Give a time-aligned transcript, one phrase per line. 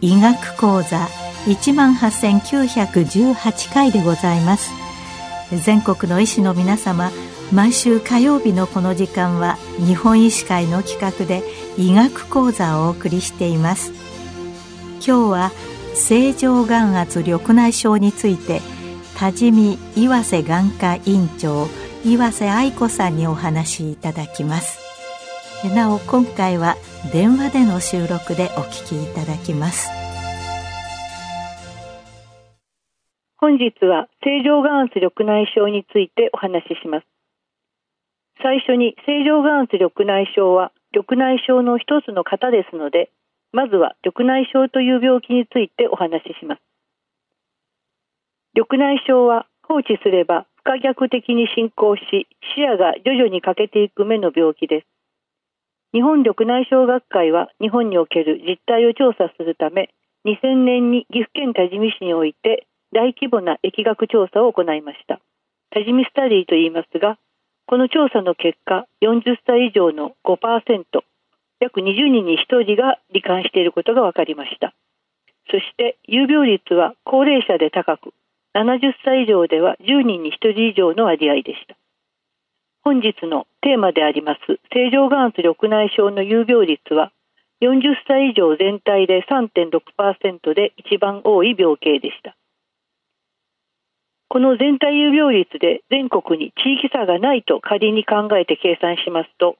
[0.00, 1.08] 医学講座
[1.46, 4.85] 一万八千九百十八回でございます。
[5.52, 7.10] 全国の医師の皆様
[7.52, 11.42] 毎週火曜日のこの時間は日本医師会の企画で
[11.78, 13.92] 医学講座をお送りしています。
[15.06, 15.52] 今日は
[15.94, 18.60] 正常眼圧緑内障について
[19.16, 21.68] 多治見岩瀬眼科院長
[22.04, 24.78] 岩瀬愛子さんにお話しいただきます。
[25.74, 26.76] なお今回は
[27.12, 30.05] 電話での収録でお聞きいただきます。
[33.38, 37.06] 本日は正常眼圧緑内障についてお話しします。
[38.42, 43.10] 最初に正常眼圧緑内障は緑内障の一つの型ですので
[43.52, 46.62] まずは緑内障という病気についてお話しします。
[48.54, 52.02] 緑内障は放置すれば不可逆的に進行し
[52.56, 54.86] 視野が徐々に欠けていく目の病気です。
[55.92, 59.90] 日本緑内障学会は日本における実態を調査するため
[60.24, 65.20] 2000年に岐阜県多治見市において大規模な疫学調査を行いました。
[65.70, 67.18] 多治見スタディと言いますが
[67.66, 70.84] この調査の結果40歳以上の5%
[71.58, 74.72] 約20人に1人が罹患していることが分かりました。
[75.50, 78.14] そして有病率は高齢者で高く
[78.54, 81.76] 70歳以上では10人に1人以上の割合でした。
[82.82, 87.10] 本日のテーマであります正常眼圧緑内障の有病率は
[87.60, 92.36] 40歳以上全体で3.6%で一番多い病形でした。
[94.28, 99.56] この全体有病率で全国に地域差がないと仮に考えて計算しますと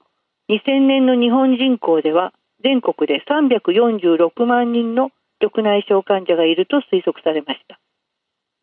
[0.51, 7.79] 2000年の日本人口では全国で346万人の緑内障患者がいると推測されました。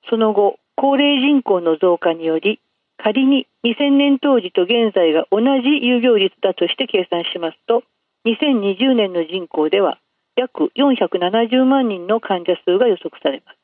[0.09, 2.59] その後高齢人口の増加により
[2.97, 7.83] 仮に2000年当時と現在が同じ有病率だとして計算しますと
[8.25, 9.99] 2020年の人口では
[10.35, 13.62] 約470万人の患者数が予測されます。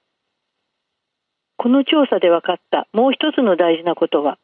[1.60, 4.40] この調査で分かったもう一つの大事なことは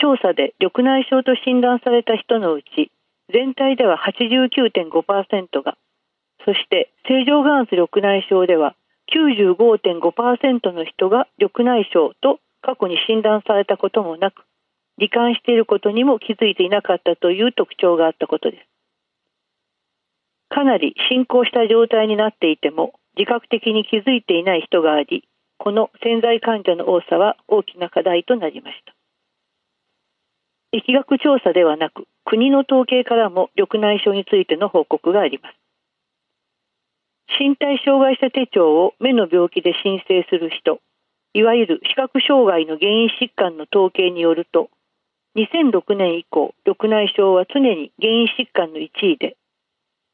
[0.00, 2.92] 調査で緑内障と診断された人のうち
[3.32, 5.76] 全体では89.5%が
[6.44, 8.76] そして正常眼圧緑内障では
[9.10, 14.46] 95.5%の人が緑内障と過去に診断されたこともなく
[15.02, 18.64] 罹患していることにも気づいていなかったという特徴があったことです。
[20.50, 25.24] かなり進行した状態になっていても自覚的に気づいていない人があり
[25.58, 28.94] この潜在患者の多さは大きな課題となりました。
[30.76, 35.64] 疫学調査ではなく国の統計からも緑内障についての報告があります。
[37.38, 40.80] 身体障害者手帳を目の病気で申請する人
[41.32, 44.70] いわゆる視覚障害の原因疾患の統計によると
[45.36, 49.36] 2006年以降緑内障は常に原因疾患の1位で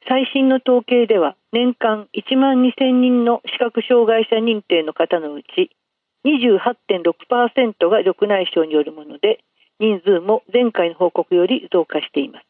[0.09, 5.71] 最新の統計では年間1万2000人の視覚障害者認定の方のうち
[6.25, 9.41] 28.6%が緑内障によるもので
[9.78, 12.47] 人数も前回の報告より増加しています。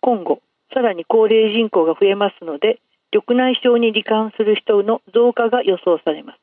[0.00, 0.42] 今後
[0.74, 2.80] さらに高齢人口が増えますので
[3.12, 6.38] 緑内障に罹患する人の増加が予想されます。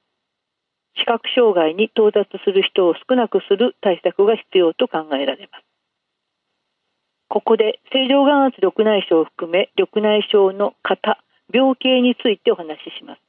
[0.97, 5.68] 視覚障害に到達する人を少なくする対策が必要と考えられます。
[7.29, 11.21] ここで正常眼圧緑内障を含め緑内障の型
[11.53, 13.21] 病形についてお話しします。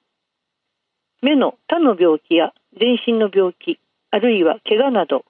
[1.21, 3.79] 目の他の病気や全身の病気
[4.11, 5.27] あるいは怪我など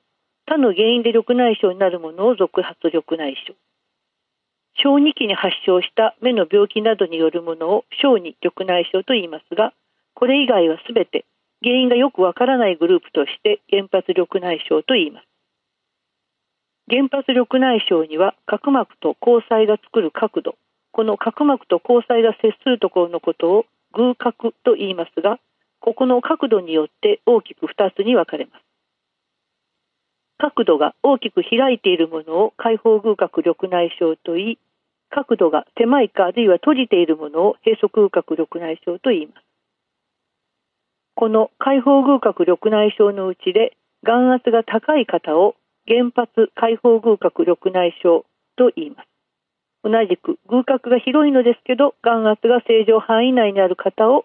[0.47, 3.57] 他の原因で緑内障になるものを続発緑内障。
[4.77, 9.75] 小児期に発症した目の病気などによるものを小児緑内障と言いますが
[10.15, 11.27] これ以外はすべて
[11.61, 15.30] 原因がよくわからないグループとして原発緑内障と言います。
[16.91, 20.57] 原発緑内障には角膜と虹彩が作る角度
[20.91, 25.39] この角膜と虹彩が接するところのことを偶角と言いますが
[25.79, 28.65] ここの角度によって大きく2つに分かれます。
[30.39, 34.59] 角度が大きく開いているものを開放偶角緑内障といい
[35.11, 39.45] 角度が狭いかあるいは閉じているものを閉塞偶角緑内障と言います。
[41.15, 45.55] この開放偶角緑内障のうちで眼圧が高い方を
[45.91, 48.23] 原発開放偶角緑内障
[48.57, 49.09] と言います。
[49.83, 54.25] 同じく偶角が広いのですけど眼圧が正常範囲内にある方を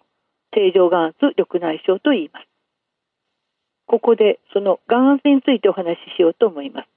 [0.53, 2.45] 正常眼圧緑内障と言います。
[3.87, 6.87] ここでその眼圧についてお話ししようと思います。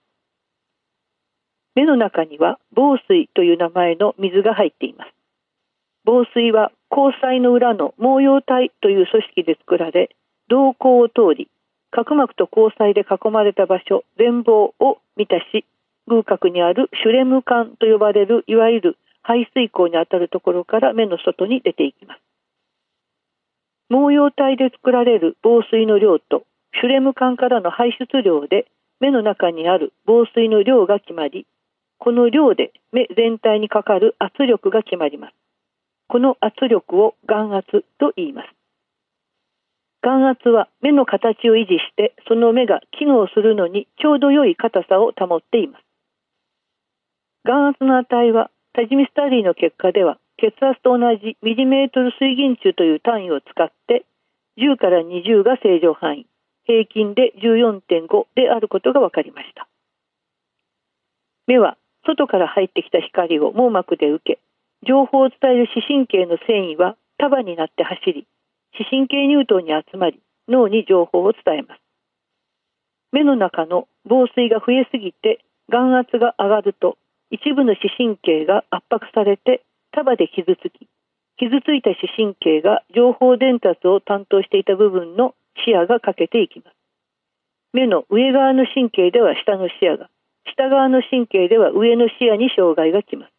[1.75, 5.13] 目の中には防水という名前の水が入っています。
[6.05, 10.11] 防水は虹彩の裏の毛様体という組織で作られ
[10.51, 11.49] 瞳孔を通り
[11.91, 15.65] 角膜と虹彩で囲まれた場所全貌を満たし
[16.07, 22.21] 偶角にあるシュレム管と呼ばれるいわゆる排水口にあたるところから目の外に出ていきます。
[23.91, 26.45] 毛様体で作られる防水の量と
[26.81, 28.67] シュレム管からの排出量で
[29.01, 31.47] 目の中にある防水の量が決まり
[31.99, 35.35] この量で目全体にかかる圧力が決まります。
[36.09, 38.58] この圧力を眼圧と言います。
[40.03, 45.85] 眼圧は目の形を維持してその目が機能するのにちょうど良い硬さを保っています。
[47.45, 54.05] 眼圧の値は多治見スタディの結果では血圧と同じミリメートル水銀柱という単位を使って
[54.59, 56.27] 10から20が正常範囲
[56.65, 59.67] 平均で14.5であることが分かりました。
[61.47, 64.39] 目は外から入ってきた光を網膜で受け
[64.87, 68.27] 情報を伝える視神経の繊維は束になって走り
[68.79, 71.81] 視神経乳頭に集まり脳に情報を伝えます。
[73.11, 76.97] 目の中の防水が増えすぎて眼圧が上がると
[77.31, 80.89] 一部の視神経が圧迫されて束で傷つき
[81.39, 85.35] 傷ついた視神経が情報伝達を担当していた部分の
[85.65, 86.75] 視野が欠けていきます。
[87.73, 90.09] 目の上側の神経では下の視野が
[90.55, 93.33] 下側の神経では上の視野に障害がきます。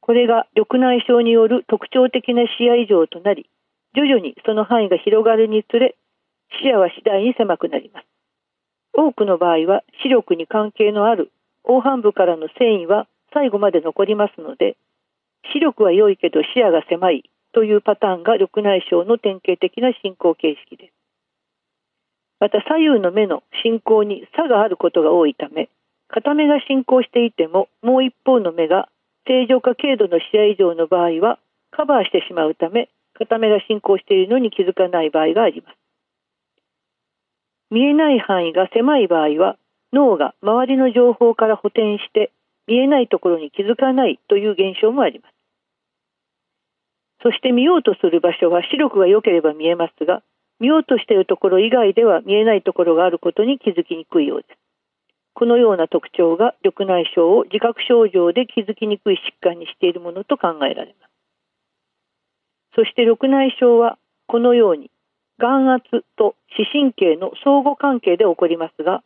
[0.00, 3.48] これが緑内障による特徴的な視野異常となり
[3.94, 5.96] 徐々にその範囲が広がるにつれ
[6.60, 8.06] 視野は次第に狭くなります。
[8.94, 11.32] 多くの場合は視力に関係のある
[11.64, 14.76] 黄斑部からの繊維は最後まで残りますので
[15.52, 20.92] 視力は良いけど視野が狭いというパターンが緑内障の典型的な進行形式です。
[22.40, 25.68] また左右の目の進行に差があることが多いため
[26.08, 28.88] 片目が進行していてももう一方の目が
[29.26, 31.38] 正常か軽度の視野異常の場合は
[31.70, 32.88] カバーしてしまうため
[33.26, 35.76] 片目が進行しているのに気づかない場合があります。
[37.70, 39.56] 見えない範囲が狭い場合は
[39.92, 42.30] 脳が周りの情報から補填して
[42.66, 45.34] 見えないところに気づかないという現象もあります。
[47.22, 50.22] そして見ようとする場所は視力が良ければ見えますが
[50.60, 54.58] 見ようとしているところ以外では見えないところがあることに気づきにくいようです。
[55.34, 61.11] このような特徴が緑内障を自覚症状で気づきにくい疾患にしているものと考えられます。
[62.74, 64.90] そして緑内障はこのように
[65.38, 65.84] 眼圧
[66.16, 69.02] と視神経の相互関係で起こりますが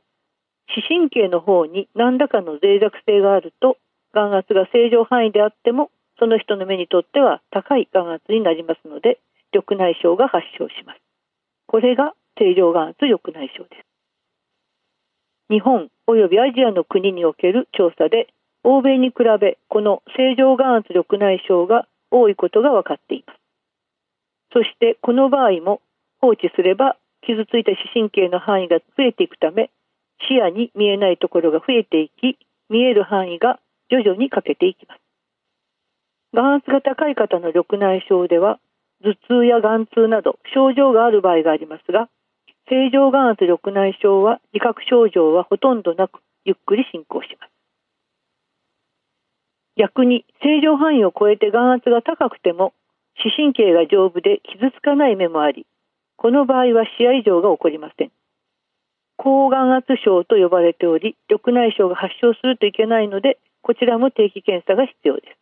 [0.75, 3.79] 視神経の方に何らかの脆弱性があると
[4.13, 9.19] 眼圧が正常範囲であってもその人の目にとっては高い眼圧になりますので
[9.53, 11.01] 緑内障が発症します。
[11.67, 13.87] これが正常眼圧緑内障です。
[15.51, 18.29] 日本及びアジアの国における調査で
[18.65, 23.36] 欧米に比べこの正常眼圧緑内障が多いことが分かっています。
[24.57, 25.83] そしてこの場合も
[26.19, 29.69] 放置すれば傷ついた視神経の範囲が増えていくため
[30.27, 32.39] 視野に見えないところが増えていき
[32.71, 33.61] 見える範囲が
[33.91, 35.01] 徐々に欠けていきます。
[36.33, 38.59] 眼圧が高い方の緑内障では
[39.05, 42.09] 頭痛や眼痛など症状がある場合がありますが
[42.71, 47.53] 正常眼圧緑内障は自覚症状はほとんどなくゆっくり進行します。
[49.77, 52.73] 逆に正常範囲を超えて眼圧が高くても
[53.23, 55.67] 視神経が丈夫で傷つかない目もあり
[56.17, 58.11] この場合は視野異常が起こりません。
[59.19, 65.39] 高眼圧症と呼ばれており緑内障が発症するといけないのでこちらも定期検査が必要です。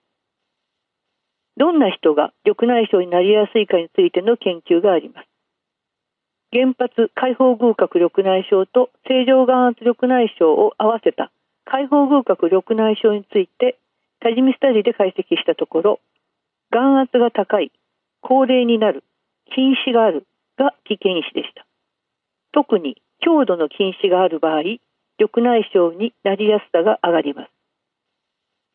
[1.56, 5.28] どんな人が緑内障になりやすいかについての研究があります。
[6.52, 11.30] 原発開放偶角緑内障と正常眼圧緑内障を合わせた
[11.64, 13.78] 開放偶角緑内障について
[14.20, 16.00] 多治見スタディで解析したところ
[16.74, 17.70] 眼圧が高い
[18.20, 19.04] 高齢になる
[19.54, 20.26] 近視がある
[20.58, 21.64] が危険因子でした。
[22.52, 24.82] 特に強度の近視がある場合緑
[25.36, 27.50] 内障になりやすさが上がります。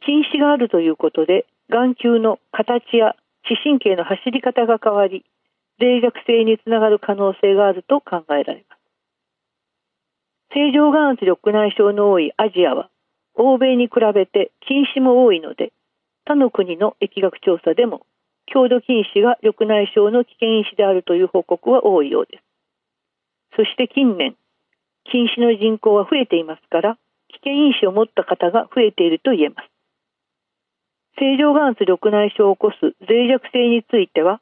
[0.06, 3.18] 近視があるということで眼球の形や
[3.50, 5.26] 視神経の走り方が変わり
[5.78, 8.80] 脆弱性につながる可能性があると考えられます。
[10.54, 12.90] 正常眼圧緑内障の多いアジアは
[13.36, 15.74] 欧米に比べて近視も多いので
[16.30, 18.06] 他の国の疫学調査でも
[18.46, 22.44] 強度近視が緑内障の危険因子であるという報告は多いようです。
[23.58, 24.36] そして近年
[25.10, 26.98] 近視の人口は増えていますから
[27.34, 29.70] 危険因子を持った方が増えていると言えます。
[31.18, 34.40] 正常眼圧緑内障を起こす脆弱性については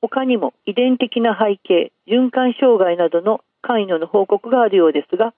[0.00, 5.34] 他にも遺伝的な背景循環障害などの関与の報告があるようですが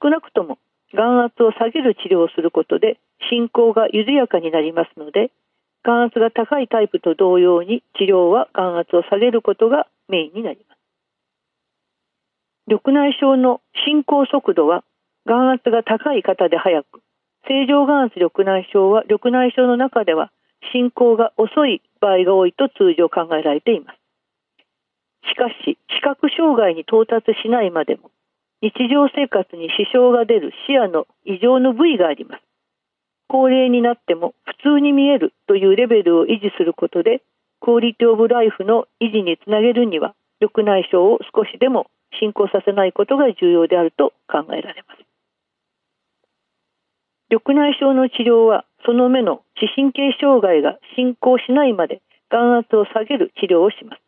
[0.00, 0.56] 少なくとも
[0.94, 2.96] 眼圧を下げる治療をすることで
[3.28, 5.30] 進行が緩やかになりますので
[5.84, 10.78] 眼圧が高いタイプと同様に治療は眼圧を下げることがメインになります
[12.66, 14.84] 緑内障の進行速度は
[15.26, 17.02] 眼圧が高い方で早く
[17.48, 20.30] 正常眼圧緑内障は緑内障の中では
[20.72, 23.98] 進行が遅い場合が多いと通常考えられています。
[25.28, 28.10] しかし視覚障害に到達しないまでも
[28.60, 32.51] 日常生活に支障が出る視野の異常の部位があります。
[33.32, 37.22] 高齢になっても普通に見えるというレベルを維持することで
[37.62, 41.86] クオリティオブライフの維持につなげるには緑内障を少しでも
[42.20, 45.00] 進行させないことが重要であると考えられます。
[47.30, 54.02] 緑内障の治療はその目の視神経障害が進行しないまで眼圧を下げる治療をします。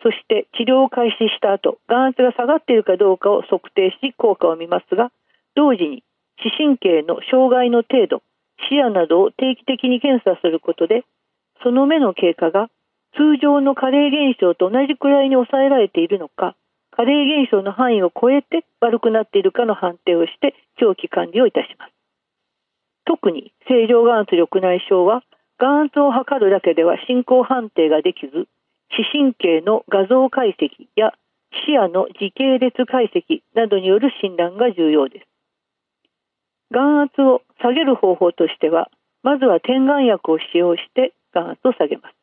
[0.00, 5.10] そして治療を開始した後、眼圧が下がっているかどうかを測定し効果を見ますが、
[5.56, 6.04] 同時に
[6.38, 8.22] 視神経の障害の程度、
[8.68, 11.04] 視野などを定期的に検査することで、
[11.62, 12.68] その目の経過が
[13.16, 16.54] 通常の加齢現象と同じくらいに抑えられているのか、
[16.90, 21.92] 加齢現象の範囲を超えて悪くなっているかの判定をして長期管理をいたします。
[23.04, 25.22] 特に正常眼圧緑内障は
[25.58, 28.46] 眼圧を測るだけでは進行判定ができず
[28.90, 31.12] 視神経の画像解析や
[31.64, 35.27] 視野の時系列解析などによる診断が重要です。
[36.70, 38.90] 眼圧を下げる方法としては、
[39.22, 42.14] まずは点眼薬を使用して眼圧を下げます。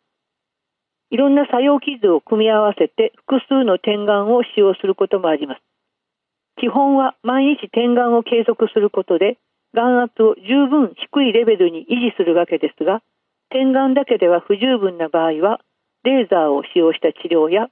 [1.11, 5.61] いろんな作用傷を組み合わせて複数の点眼を使用することもあります。
[6.57, 9.37] 基本は毎日点眼を継続することで
[9.73, 13.01] 眼圧を十分低いレベルに維持するわけですが、
[13.49, 15.59] 点眼だけでは不十分な場合は
[16.03, 17.67] レーザーを使用した治療や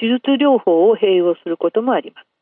[0.00, 2.35] 手術療法を併用することもあります。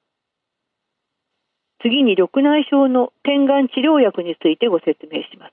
[1.84, 5.52] 次に緑内障の点眼治療薬についてご説明します。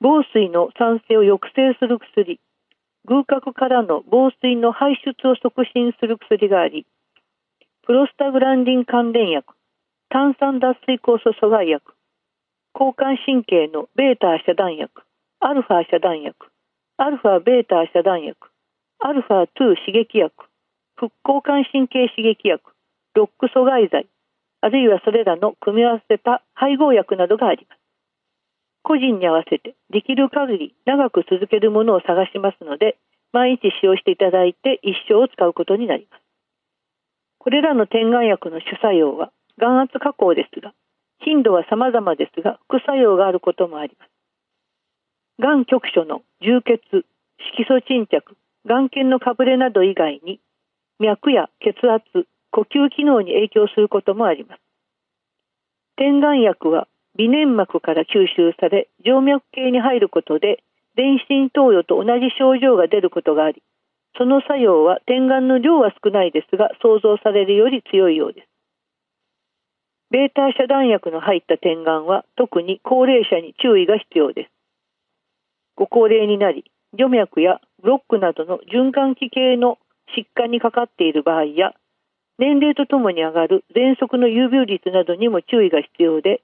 [0.00, 2.40] 防水の酸性を抑制する薬、
[3.04, 6.86] 偶角からの防水の排出を促進する薬があり、
[7.84, 9.52] プロスタグランディン関連薬、
[10.08, 11.92] 炭酸脱水酵素阻害薬、
[12.72, 15.02] 交感神経のベータ遮断薬、
[15.40, 16.48] アルファ遮断薬、
[16.96, 18.48] アルファ、ベータ遮断薬、
[19.00, 20.32] アルファ2刺激薬、
[20.96, 22.72] 副交感神経刺激薬、
[23.14, 24.06] ロック阻害剤、
[24.60, 27.78] あるいはそれらの組み合わせた配合薬などがあります。
[28.82, 32.96] 個人に合わせてできる限り長く続けるものを探しますので、
[33.32, 36.22] 毎日使用していただいて一生を使うことになります。
[37.38, 40.72] これらの点眼薬の主作用は眼圧加工ですが、
[41.20, 44.10] 頻度は様々ですが、副作用があることもあります。
[45.40, 46.80] が局所の充血、
[47.54, 48.36] 色素沈着、
[48.66, 50.40] 眼瞼のかぶれなど以外に、
[50.98, 54.60] 脈や血圧、呼吸機能に影響することもあります。
[55.96, 60.62] 点眼薬は微粘膜から吸収され、静脈系に入ることで、
[60.94, 63.62] 電信投与と同じ症状が出ることがあり、
[64.16, 68.48] その作用は点眼の量は少ないですが、想像されるより強いようです。
[70.10, 74.50] ベータ遮断薬の入った点眼は特に高齢者に注意が必要です。
[75.76, 76.64] ご高齢になり、
[76.94, 79.78] 徐脈やブロックなどの循環器系の
[80.16, 81.74] 疾患にかかっている場合や、
[82.38, 86.40] 年齢とともに上がる喘息の有病率などにも注意が必要で、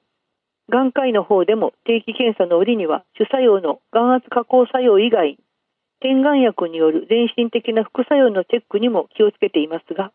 [0.68, 5.38] 眼科医の方でも定期検査の折には主作用の眼圧加工作用以外
[6.04, 10.12] 点眼薬による全身的な副作用のチェックにも気をつけていますが、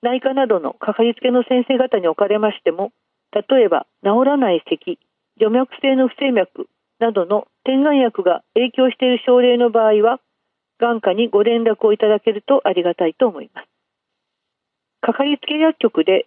[0.00, 2.92] 内科などのかかりつけの先生方におかれましても、
[3.32, 4.98] 例えば治らない咳、
[5.38, 10.18] 除脈性の不整脈などの点眼薬が影響している症例の場合は、
[10.80, 13.77] 眼科にご連絡をいただけるとありがたいと思います。
[15.00, 16.26] かかりつけ薬局で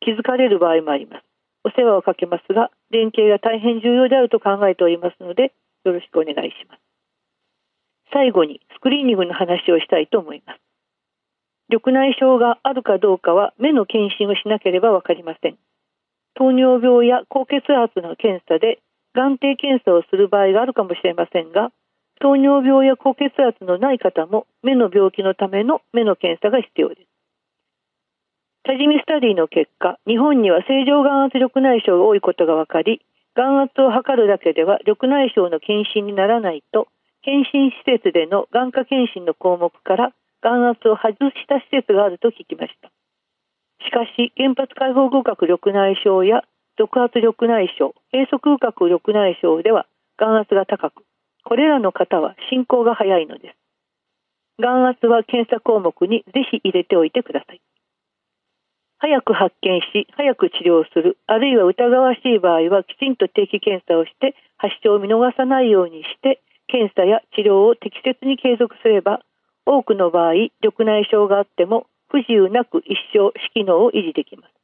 [0.00, 1.24] 気づかれる場合もあります。
[1.64, 5.52] お世話をかけますが、連携が大変重要であると考えておりますので、
[5.84, 6.80] よろしくお願いします。
[8.12, 10.60] 最後にスクリーニングの話をしたいと思います。
[11.68, 15.58] 緑内障があるかどうかは目の検診をしなければわかりません。
[16.34, 18.78] 糖尿病や高血圧の検査で
[19.14, 21.72] 眼底検査をする場合があるかもしれませんが、
[22.20, 27.05] 糖尿病や高血圧のない方も目の病気のための目の検査が必要です。
[28.66, 33.00] 多治見スタディの結果、日本には正常眼圧緑内障が多いことが分かり、
[33.36, 36.88] 眼圧を測るだけでは緑内障の検診にならないと、
[37.22, 40.10] 検診施設での眼科検診の項目から
[40.42, 42.90] 眼圧を外した施設があると聞きました。
[43.86, 46.42] しかし、原発解放合格緑内障や
[46.76, 49.86] 続発緑内障、閉塞空角緑内障では
[50.18, 51.04] 眼圧が高く、
[51.44, 53.54] これらの方は進行が早いのです。
[54.58, 57.60] 眼圧は検査項目にぜひ入れておいてください。
[58.98, 61.18] 早く発見し早く治療する。
[61.26, 69.20] あるいは疑わしい場合はきちんと定期検査をして発症を見逃さないようにして検査や治療を適切に継続すれば
[69.66, 74.54] 多くの場合緑内障があっても不自由なく一生視機能を維持できます。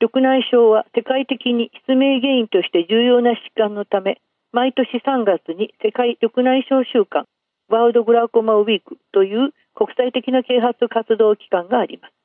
[0.00, 4.20] 緑内障は世界的に失明原因として重要な疾患のため
[4.52, 7.24] 毎年3月に世界緑内障週間
[7.68, 12.21] World Glaucoma Week という国際的な啓発活動期間があります。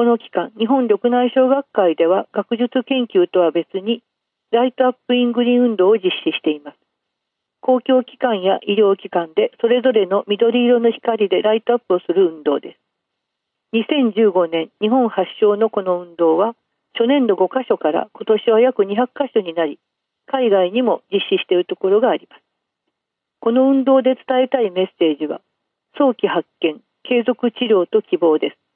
[0.00, 4.02] この期間日本緑内障学会では学術研究とは別に
[4.50, 6.78] Light Up in Green 運動を実施しています。
[7.60, 12.78] 公共機関や医療機関でそれぞれの緑色の光でライトアップをする運動で
[13.74, 13.76] す。
[13.76, 16.54] 2015年日本発祥のこの運動は
[16.94, 19.78] 初年度5カ所から今年は約200カ所になり
[20.24, 22.42] 海外にも実施しているところがあります。
[23.40, 25.42] この運動で伝えたいメッセージは
[25.98, 28.69] 早期発見継続治療と希望です。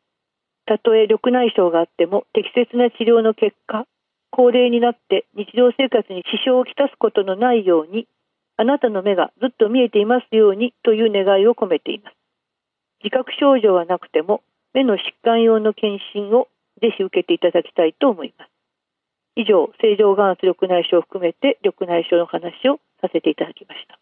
[0.66, 3.86] たとえ緑内障があっても適切な治療の結果
[4.30, 8.08] 高齢になって日常生活に支障をきたすことのないように
[8.56, 12.16] あなたの目がずっと見えていますようにという願いを込めています。
[13.02, 14.42] 自覚症状はなくても
[14.72, 16.48] 目の疾患用の検診を
[16.80, 18.50] ぜひ受けていただきたいと思います。
[19.36, 23.98] 以上正常眼圧緑内障を含めて緑内障の話をさせていただきました。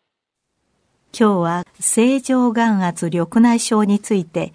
[1.19, 4.53] 今日は正常眼圧緑内障について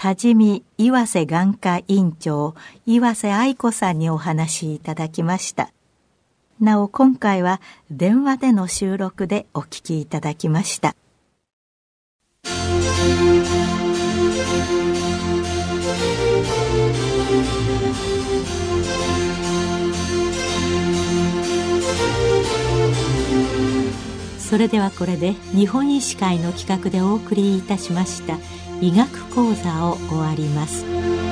[0.00, 2.54] 多治見岩瀬眼科院長
[2.86, 5.72] 岩瀬愛子さんにお話しいただきました。
[6.60, 10.94] なお今回は電話での収録でお聞きいただきました。
[24.38, 28.38] それではこれで日本医師会の企画でお送りいたしました。
[28.80, 31.27] 医学講座を終わります。